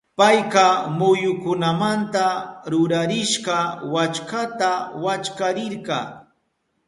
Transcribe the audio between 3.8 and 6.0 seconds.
wallkata wallkarirka.